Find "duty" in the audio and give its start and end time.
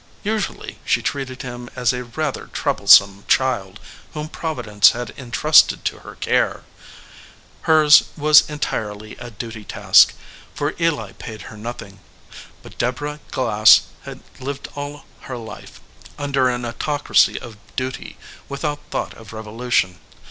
9.29-9.63, 17.75-18.17